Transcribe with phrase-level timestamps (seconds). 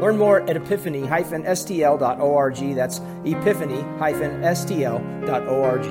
[0.00, 2.74] Learn more at epiphany-stl.org.
[2.74, 5.86] That's epiphany-stl.org.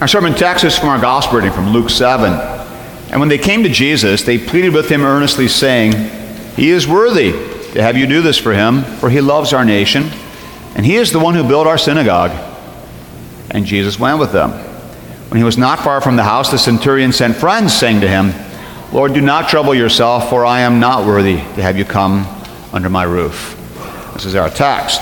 [0.00, 2.32] Our sermon text is from our gospel reading from Luke 7.
[3.12, 5.92] And when they came to Jesus, they pleaded with him earnestly, saying,
[6.56, 7.32] He is worthy
[7.72, 10.10] to have you do this for him, for he loves our nation
[10.74, 12.30] and he is the one who built our synagogue.
[13.50, 14.71] And Jesus went with them.
[15.32, 18.34] When he was not far from the house, the centurion sent friends, saying to him,
[18.92, 22.26] Lord, do not trouble yourself, for I am not worthy to have you come
[22.70, 23.56] under my roof.
[24.12, 25.00] This is our text.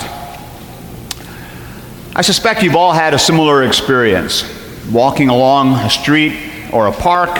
[2.14, 4.44] I suspect you've all had a similar experience.
[4.92, 6.38] Walking along a street
[6.72, 7.36] or a park,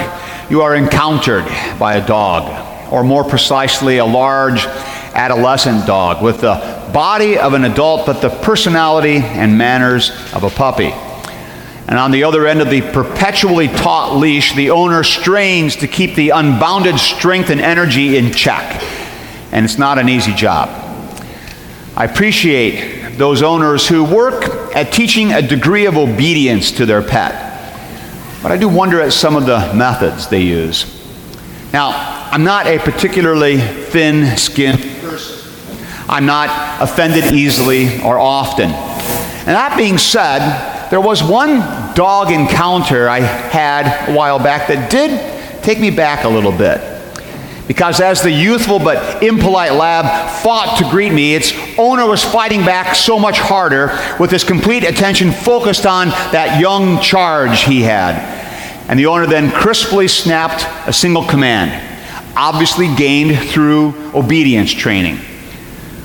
[0.50, 1.44] you are encountered
[1.78, 4.66] by a dog, or more precisely, a large
[5.14, 10.50] adolescent dog with the body of an adult, but the personality and manners of a
[10.50, 10.92] puppy.
[11.90, 16.14] And on the other end of the perpetually taut leash, the owner strains to keep
[16.14, 18.80] the unbounded strength and energy in check.
[19.50, 20.68] And it's not an easy job.
[21.96, 24.44] I appreciate those owners who work
[24.76, 27.48] at teaching a degree of obedience to their pet.
[28.40, 30.96] But I do wonder at some of the methods they use.
[31.72, 35.74] Now, I'm not a particularly thin skinned person.
[36.08, 38.70] I'm not offended easily or often.
[38.70, 41.60] And that being said, there was one
[41.94, 46.80] dog encounter I had a while back that did take me back a little bit.
[47.68, 52.64] Because as the youthful but impolite lab fought to greet me, its owner was fighting
[52.64, 58.16] back so much harder with his complete attention focused on that young charge he had.
[58.88, 61.70] And the owner then crisply snapped a single command,
[62.36, 65.20] obviously gained through obedience training.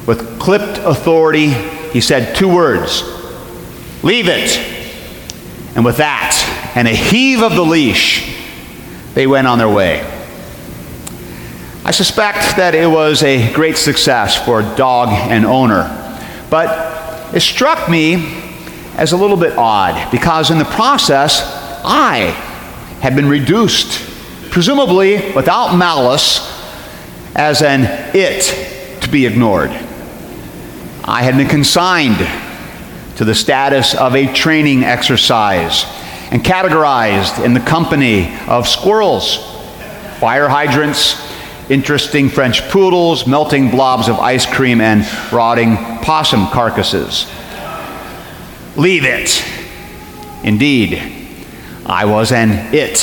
[0.05, 3.01] With clipped authority, he said two words
[4.03, 4.74] Leave it.
[5.75, 8.33] And with that, and a heave of the leash,
[9.13, 9.99] they went on their way.
[11.83, 15.83] I suspect that it was a great success for dog and owner,
[16.49, 18.41] but it struck me
[18.97, 21.41] as a little bit odd because in the process,
[21.83, 22.31] I
[23.01, 24.01] had been reduced,
[24.51, 26.51] presumably without malice,
[27.35, 27.81] as an
[28.15, 29.69] it to be ignored.
[31.03, 32.17] I had been consigned
[33.17, 35.85] to the status of a training exercise
[36.31, 39.37] and categorized in the company of squirrels,
[40.19, 41.21] fire hydrants,
[41.69, 47.25] interesting French poodles, melting blobs of ice cream, and rotting possum carcasses.
[48.75, 49.43] Leave it.
[50.43, 51.01] Indeed,
[51.85, 52.97] I was an it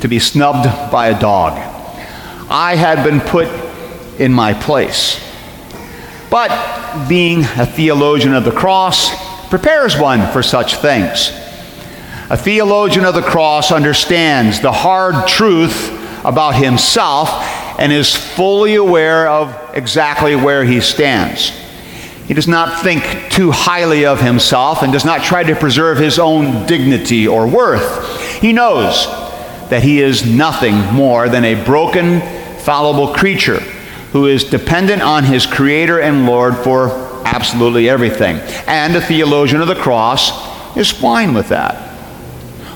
[0.00, 1.52] to be snubbed by a dog.
[2.48, 3.48] I had been put
[4.18, 5.20] in my place.
[6.30, 9.10] But being a theologian of the cross
[9.48, 11.30] prepares one for such things.
[12.30, 15.90] A theologian of the cross understands the hard truth
[16.24, 17.28] about himself
[17.80, 21.50] and is fully aware of exactly where he stands.
[22.28, 23.02] He does not think
[23.32, 28.40] too highly of himself and does not try to preserve his own dignity or worth.
[28.40, 29.06] He knows
[29.68, 32.20] that he is nothing more than a broken,
[32.60, 33.60] fallible creature
[34.12, 36.88] who is dependent on his Creator and Lord for
[37.24, 38.36] absolutely everything.
[38.66, 41.86] And a theologian of the cross is fine with that.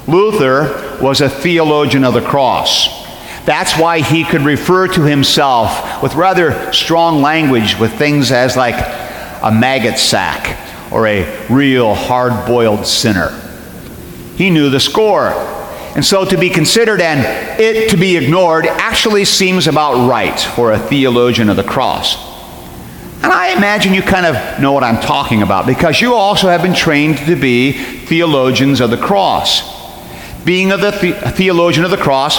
[0.07, 3.05] Luther was a theologian of the cross.
[3.45, 8.77] That's why he could refer to himself with rather strong language with things as like
[8.77, 10.59] a maggot sack
[10.93, 13.29] or a real hard boiled sinner.
[14.37, 15.31] He knew the score.
[15.95, 17.21] And so to be considered and
[17.61, 22.17] it to be ignored actually seems about right for a theologian of the cross.
[23.23, 26.63] And I imagine you kind of know what I'm talking about because you also have
[26.63, 29.73] been trained to be theologians of the cross.
[30.45, 32.39] Being a the theologian of the cross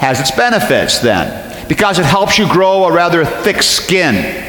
[0.00, 4.44] has its benefits then because it helps you grow a rather thick skin.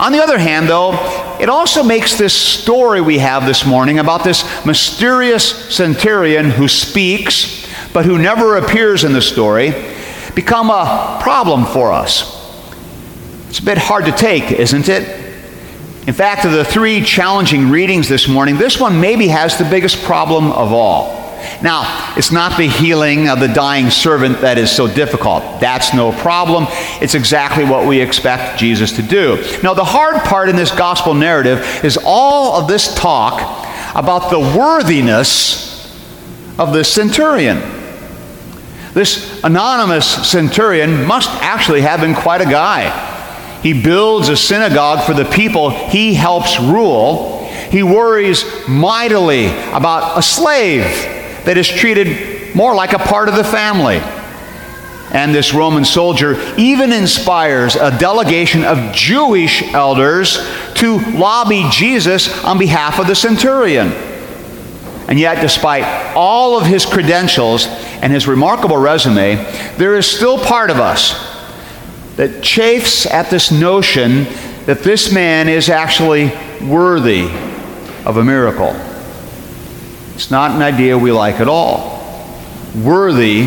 [0.00, 0.92] On the other hand, though,
[1.40, 7.57] it also makes this story we have this morning about this mysterious centurion who speaks
[7.92, 9.70] but who never appears in the story,
[10.34, 12.36] become a problem for us.
[13.48, 15.26] It's a bit hard to take, isn't it?
[16.06, 20.02] In fact, of the three challenging readings this morning, this one maybe has the biggest
[20.04, 21.18] problem of all.
[21.62, 25.60] Now, it's not the healing of the dying servant that is so difficult.
[25.60, 26.66] That's no problem.
[27.00, 29.36] It's exactly what we expect Jesus to do.
[29.62, 33.40] Now, the hard part in this gospel narrative is all of this talk
[33.94, 35.68] about the worthiness
[36.58, 37.77] of the centurion.
[38.98, 42.90] This anonymous centurion must actually have been quite a guy.
[43.62, 47.44] He builds a synagogue for the people he helps rule.
[47.70, 50.82] He worries mightily about a slave
[51.44, 53.98] that is treated more like a part of the family.
[55.12, 62.58] And this Roman soldier even inspires a delegation of Jewish elders to lobby Jesus on
[62.58, 63.92] behalf of the centurion.
[65.08, 69.36] And yet, despite all of his credentials and his remarkable resume,
[69.78, 71.14] there is still part of us
[72.16, 74.24] that chafes at this notion
[74.66, 76.30] that this man is actually
[76.62, 77.24] worthy
[78.04, 78.76] of a miracle.
[80.14, 81.96] It's not an idea we like at all.
[82.76, 83.46] Worthy,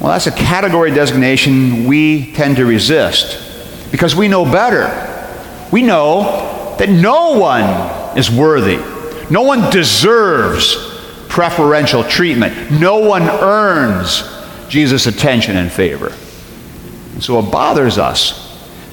[0.00, 4.86] well, that's a category designation we tend to resist because we know better.
[5.70, 8.78] We know that no one is worthy.
[9.30, 10.76] No one deserves
[11.28, 12.70] preferential treatment.
[12.70, 14.22] No one earns
[14.68, 16.12] Jesus' attention and favor.
[17.12, 18.46] And so it bothers us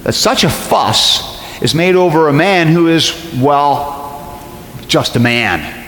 [0.04, 4.40] that such a fuss is made over a man who is, well,
[4.88, 5.86] just a man.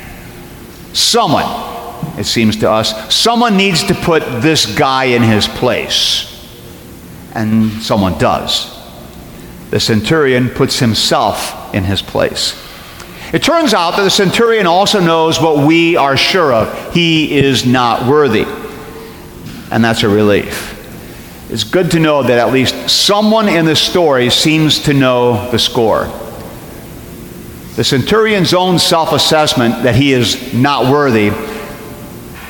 [0.93, 1.45] Someone,
[2.17, 6.33] it seems to us, someone needs to put this guy in his place.
[7.35, 8.75] And someone does.
[9.69, 12.66] The centurion puts himself in his place.
[13.33, 17.65] It turns out that the centurion also knows what we are sure of he is
[17.65, 18.45] not worthy.
[19.69, 20.73] And that's a relief.
[21.51, 25.59] It's good to know that at least someone in the story seems to know the
[25.59, 26.05] score.
[27.75, 31.29] The centurion's own self assessment that he is not worthy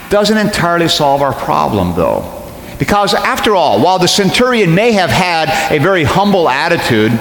[0.09, 2.36] doesn't entirely solve our problem, though.
[2.79, 7.11] Because, after all, while the centurion may have had a very humble attitude,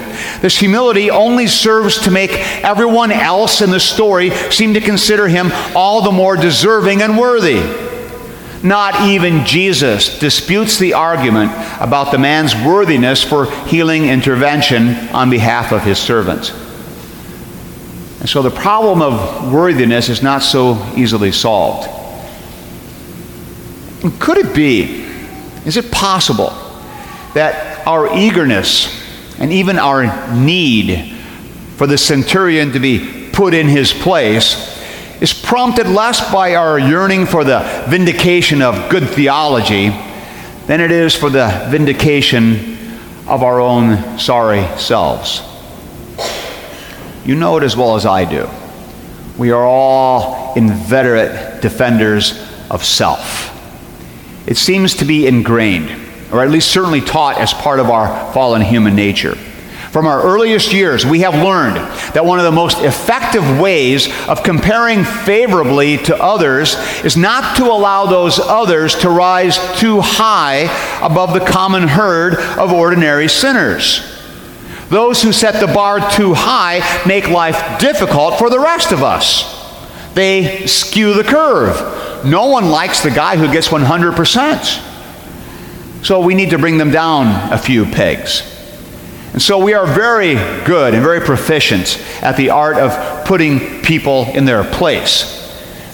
[0.43, 2.31] this humility only serves to make
[2.63, 7.63] everyone else in the story seem to consider him all the more deserving and worthy.
[8.63, 15.73] Not even Jesus disputes the argument about the man's worthiness for healing intervention on behalf
[15.73, 16.51] of his servants.
[18.21, 21.89] And so the problem of worthiness is not so easily solved.
[24.19, 25.06] Could it be
[25.67, 26.51] is it possible
[27.35, 29.05] that our eagerness
[29.39, 31.13] and even our need
[31.77, 34.75] for the centurion to be put in his place
[35.21, 39.89] is prompted less by our yearning for the vindication of good theology
[40.67, 42.77] than it is for the vindication
[43.27, 45.43] of our own sorry selves?
[47.25, 48.49] You know it as well as I do.
[49.37, 52.41] We are all inveterate defenders
[52.71, 53.56] of self.
[54.47, 55.91] It seems to be ingrained,
[56.33, 59.35] or at least certainly taught as part of our fallen human nature.
[59.91, 61.77] From our earliest years, we have learned
[62.13, 67.65] that one of the most effective ways of comparing favorably to others is not to
[67.65, 70.65] allow those others to rise too high
[71.03, 74.13] above the common herd of ordinary sinners.
[74.91, 79.55] Those who set the bar too high make life difficult for the rest of us.
[80.15, 81.96] They skew the curve
[82.27, 84.95] no one likes the guy who gets 100%.
[86.05, 88.53] So we need to bring them down a few pegs.
[89.33, 94.25] And so we are very good and very proficient at the art of putting people
[94.33, 95.35] in their place.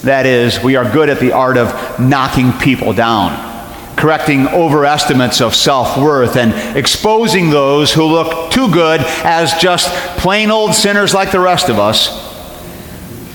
[0.03, 5.55] That is, we are good at the art of knocking people down, correcting overestimates of
[5.55, 11.33] self worth, and exposing those who look too good as just plain old sinners like
[11.33, 12.31] the rest of us.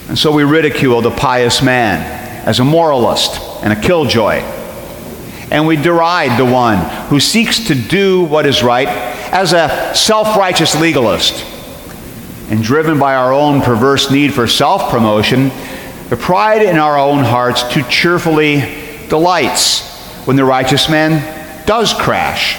[0.09, 2.16] And so we ridicule the pious man
[2.47, 4.35] as a moralist and a killjoy.
[5.51, 6.77] And we deride the one
[7.09, 11.45] who seeks to do what is right as a self righteous legalist.
[12.49, 15.49] And driven by our own perverse need for self promotion,
[16.09, 18.59] the pride in our own hearts too cheerfully
[19.09, 19.85] delights
[20.25, 22.57] when the righteous man does crash.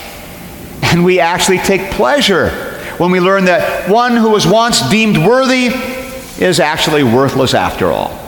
[0.83, 2.51] And we actually take pleasure
[2.99, 5.69] when we learn that one who was once deemed worthy
[6.45, 8.28] is actually worthless after all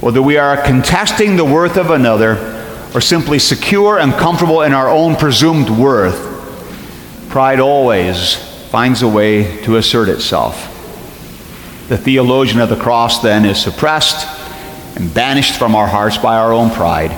[0.00, 2.56] whether we are contesting the worth of another
[2.94, 8.34] or simply secure and comfortable in our own presumed worth, pride always
[8.70, 10.66] finds a way to assert itself.
[11.88, 14.26] The theologian of the cross then is suppressed
[14.96, 17.10] and banished from our hearts by our own pride,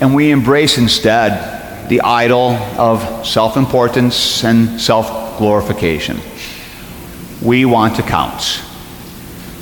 [0.00, 6.20] and we embrace instead the idol of self importance and self glorification.
[7.42, 8.62] We want to count.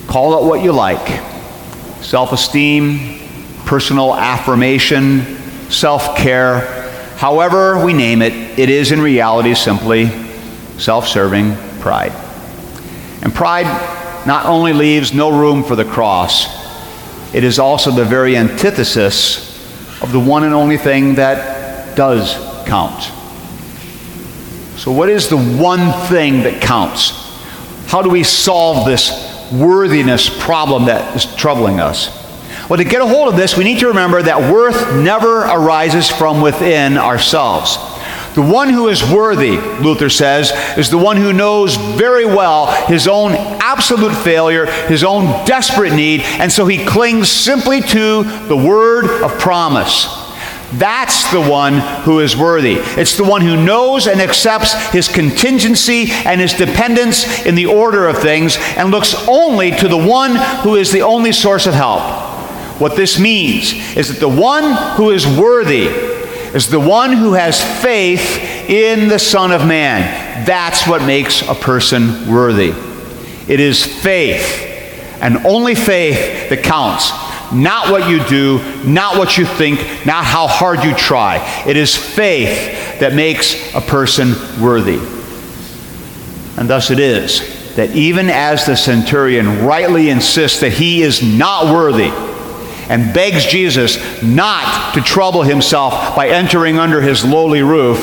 [0.07, 1.36] Call it what you like
[2.00, 3.21] self esteem,
[3.65, 5.23] personal affirmation,
[5.71, 6.61] self care,
[7.17, 10.09] however we name it, it is in reality simply
[10.79, 12.12] self serving pride.
[13.23, 13.67] And pride
[14.26, 16.47] not only leaves no room for the cross,
[17.35, 19.47] it is also the very antithesis
[20.03, 22.35] of the one and only thing that does
[22.67, 23.03] count.
[24.79, 27.11] So, what is the one thing that counts?
[27.87, 32.09] How do we solve this worthiness problem that is troubling us?
[32.69, 36.09] Well, to get a hold of this, we need to remember that worth never arises
[36.09, 37.76] from within ourselves.
[38.35, 43.09] The one who is worthy, Luther says, is the one who knows very well his
[43.09, 49.23] own absolute failure, his own desperate need, and so he clings simply to the word
[49.23, 50.25] of promise.
[50.73, 52.75] That's the one who is worthy.
[52.75, 58.08] It's the one who knows and accepts his contingency and his dependence in the order
[58.08, 62.02] of things and looks only to the one who is the only source of help.
[62.80, 67.62] What this means is that the one who is worthy is the one who has
[67.82, 70.44] faith in the Son of Man.
[70.44, 72.75] That's what makes a person worthy.
[73.49, 74.62] It is faith,
[75.20, 77.25] and only faith that counts.
[77.53, 81.38] Not what you do, not what you think, not how hard you try.
[81.67, 84.99] It is faith that makes a person worthy.
[86.59, 91.67] And thus it is that even as the centurion rightly insists that he is not
[91.67, 92.11] worthy,
[92.88, 97.99] and begs Jesus not to trouble himself by entering under his lowly roof,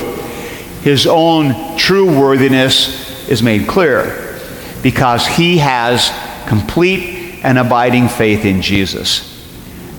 [0.83, 4.39] his own true worthiness is made clear
[4.81, 6.11] because he has
[6.47, 9.32] complete and abiding faith in Jesus.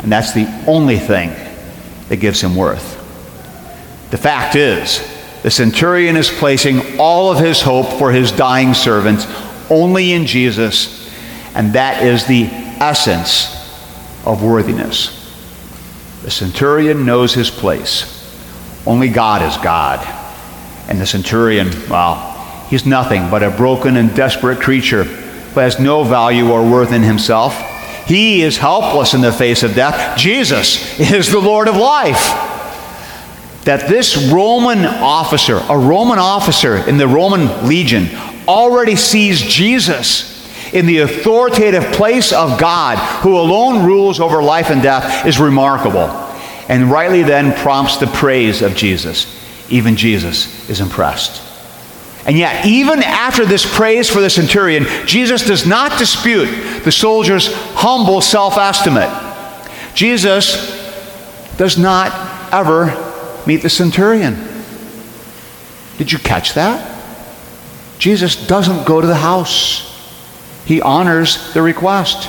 [0.04, 1.30] And that's the only thing
[2.10, 3.00] that gives him worth.
[4.10, 5.02] The fact is,
[5.42, 9.26] the centurion is placing all of his hope for his dying servant
[9.70, 11.10] only in Jesus,
[11.54, 13.46] and that is the essence
[14.26, 15.22] of worthiness.
[16.22, 18.10] The centurion knows his place.
[18.86, 20.06] Only God is God.
[20.86, 26.04] And the centurion, well, he's nothing but a broken and desperate creature who has no
[26.04, 27.54] value or worth in himself.
[28.06, 30.18] He is helpless in the face of death.
[30.18, 32.50] Jesus is the Lord of life.
[33.64, 38.08] That this Roman officer, a Roman officer in the Roman legion,
[38.46, 40.34] already sees Jesus
[40.74, 46.08] in the authoritative place of God, who alone rules over life and death, is remarkable.
[46.68, 49.40] And rightly then prompts the praise of Jesus.
[49.70, 51.53] Even Jesus is impressed.
[52.26, 56.48] And yet, even after this praise for the centurion, Jesus does not dispute
[56.82, 59.10] the soldier's humble self estimate.
[59.94, 60.72] Jesus
[61.56, 62.12] does not
[62.52, 62.86] ever
[63.46, 64.36] meet the centurion.
[65.98, 66.90] Did you catch that?
[67.98, 69.90] Jesus doesn't go to the house.
[70.64, 72.28] He honors the request.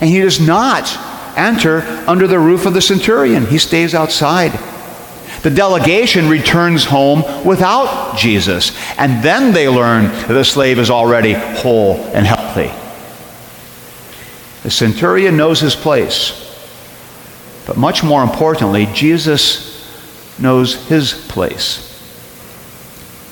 [0.00, 0.96] And he does not
[1.36, 4.52] enter under the roof of the centurion, he stays outside.
[5.42, 11.32] The delegation returns home without Jesus, and then they learn that the slave is already
[11.32, 12.70] whole and healthy.
[14.62, 16.36] The centurion knows his place,
[17.66, 19.70] but much more importantly, Jesus
[20.38, 21.86] knows his place.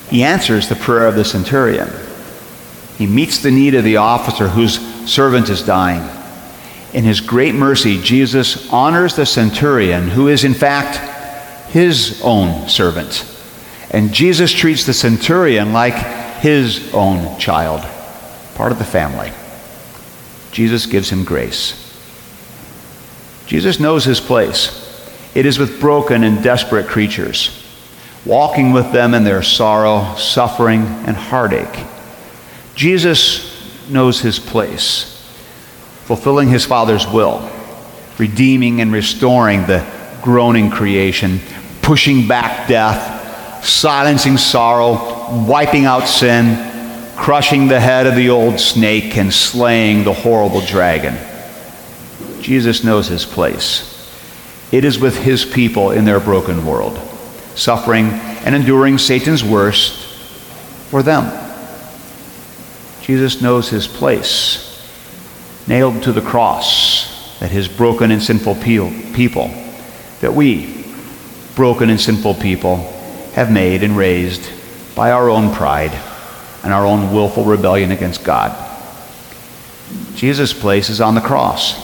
[0.08, 1.90] He answers the prayer of the centurion.
[2.96, 4.78] He meets the need of the officer whose
[5.10, 6.08] servant is dying.
[6.94, 11.16] In his great mercy, Jesus honors the centurion, who is in fact
[11.70, 13.24] his own servant.
[13.90, 15.94] And Jesus treats the centurion like
[16.38, 17.80] his own child,
[18.54, 19.32] part of the family.
[20.52, 21.84] Jesus gives him grace.
[23.46, 24.84] Jesus knows his place.
[25.34, 27.64] It is with broken and desperate creatures,
[28.24, 31.86] walking with them in their sorrow, suffering, and heartache.
[32.74, 35.26] Jesus knows his place,
[36.04, 37.50] fulfilling his Father's will,
[38.18, 39.86] redeeming and restoring the
[40.22, 41.40] groaning creation,
[41.88, 46.54] pushing back death, silencing sorrow, wiping out sin,
[47.16, 51.16] crushing the head of the old snake, and slaying the horrible dragon.
[52.42, 53.94] Jesus knows his place.
[54.70, 56.98] It is with his people in their broken world,
[57.54, 58.10] suffering
[58.44, 60.08] and enduring Satan's worst
[60.90, 61.24] for them.
[63.00, 64.86] Jesus knows his place,
[65.66, 69.48] nailed to the cross, that his broken and sinful people,
[70.20, 70.77] that we,
[71.58, 72.76] broken and sinful people,
[73.34, 74.48] have made and raised
[74.94, 75.90] by our own pride
[76.62, 78.56] and our own willful rebellion against God.
[80.14, 81.74] Jesus' place is on the cross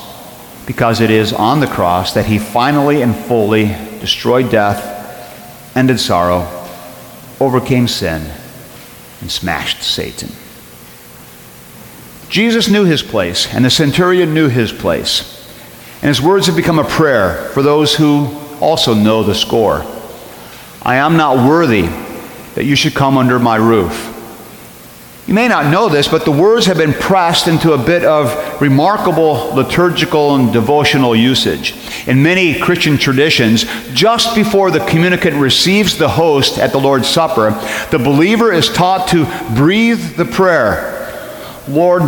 [0.65, 3.67] because it is on the cross that he finally and fully
[3.99, 6.47] destroyed death, ended sorrow,
[7.41, 8.31] overcame sin,
[9.21, 10.31] and smashed Satan.
[12.29, 15.33] Jesus knew his place, and the centurion knew his place.
[16.01, 19.85] And his words have become a prayer for those who also know the score.
[20.83, 21.83] I am not worthy
[22.55, 24.11] that you should come under my roof.
[25.27, 28.61] You may not know this, but the words have been pressed into a bit of
[28.61, 31.75] remarkable liturgical and devotional usage.
[32.07, 37.53] In many Christian traditions, just before the communicant receives the host at the Lord's Supper,
[37.91, 40.91] the believer is taught to breathe the prayer
[41.67, 42.03] Lord,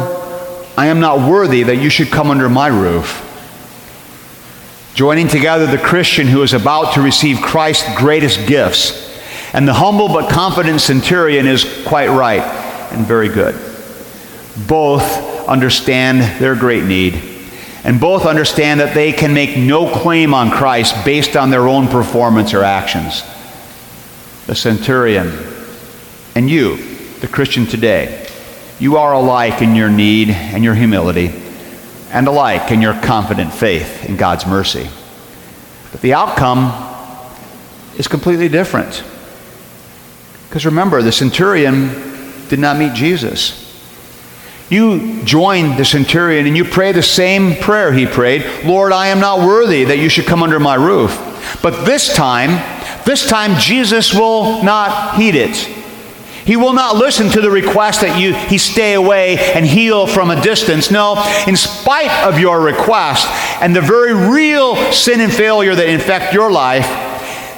[0.76, 3.22] I am not worthy that you should come under my roof.
[4.96, 9.14] Joining together the Christian who is about to receive Christ's greatest gifts.
[9.52, 12.40] And the humble but confident centurion is quite right
[12.92, 13.54] and very good.
[14.66, 15.02] Both
[15.46, 17.22] understand their great need,
[17.84, 21.88] and both understand that they can make no claim on Christ based on their own
[21.88, 23.22] performance or actions.
[24.46, 25.30] The centurion
[26.34, 26.78] and you,
[27.20, 28.26] the Christian today,
[28.78, 31.42] you are alike in your need and your humility,
[32.10, 34.88] and alike in your confident faith in God's mercy.
[35.92, 36.72] But the outcome
[37.98, 39.02] is completely different.
[40.48, 41.88] Because remember, the centurion
[42.48, 43.62] did not meet Jesus.
[44.68, 49.20] You join the centurion and you pray the same prayer he prayed Lord, I am
[49.20, 51.58] not worthy that you should come under my roof.
[51.62, 52.50] But this time,
[53.04, 55.75] this time Jesus will not heed it.
[56.46, 60.30] He will not listen to the request that you, he stay away and heal from
[60.30, 60.92] a distance.
[60.92, 63.26] No, in spite of your request
[63.60, 66.86] and the very real sin and failure that infect your life,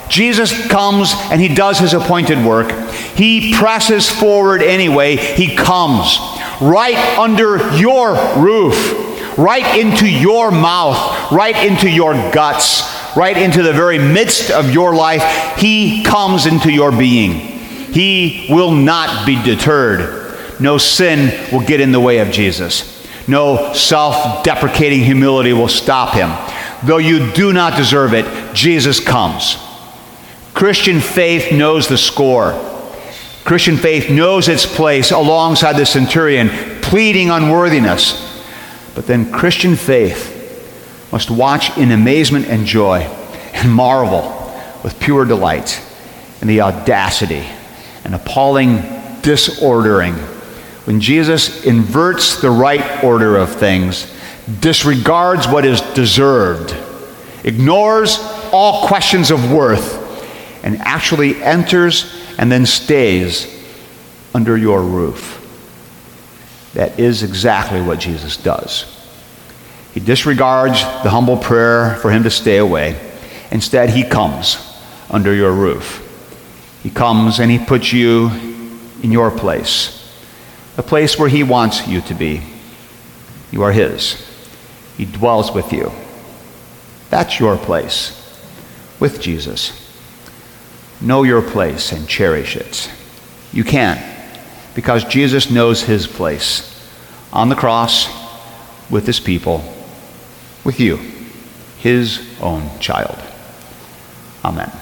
[0.09, 2.73] Jesus comes and he does his appointed work.
[3.15, 5.17] He presses forward anyway.
[5.17, 6.17] He comes
[6.59, 12.83] right under your roof, right into your mouth, right into your guts,
[13.15, 15.59] right into the very midst of your life.
[15.59, 17.58] He comes into your being.
[17.99, 20.39] He will not be deterred.
[20.61, 23.05] No sin will get in the way of Jesus.
[23.27, 26.31] No self deprecating humility will stop him.
[26.87, 29.57] Though you do not deserve it, Jesus comes.
[30.55, 32.53] Christian faith knows the score.
[33.43, 38.25] Christian faith knows its place alongside the centurion, pleading unworthiness.
[38.95, 43.01] But then Christian faith must watch in amazement and joy
[43.55, 45.83] and marvel with pure delight
[46.41, 47.45] in the audacity
[48.09, 48.81] and appalling
[49.21, 50.15] disordering
[50.87, 54.11] when Jesus inverts the right order of things,
[54.61, 56.75] disregards what is deserved,
[57.45, 58.17] ignores
[58.51, 63.63] all questions of worth, and actually enters and then stays
[64.35, 65.35] under your roof.
[66.73, 68.99] That is exactly what Jesus does.
[69.93, 72.99] He disregards the humble prayer for him to stay away.
[73.51, 74.57] Instead, he comes
[75.11, 76.08] under your roof.
[76.89, 78.31] He comes and he puts you
[79.03, 80.11] in your place,
[80.79, 82.41] a place where he wants you to be.
[83.51, 84.27] You are his.
[84.97, 85.93] He dwells with you.
[87.11, 88.15] That's your place
[88.99, 89.87] with Jesus.
[90.99, 92.91] Know your place and cherish it.
[93.53, 94.03] You can,
[94.75, 96.91] because Jesus knows his place
[97.35, 98.09] on the cross
[98.89, 99.63] with his people,
[100.65, 100.97] with you,
[101.81, 103.19] his own child.
[104.43, 104.73] Amen.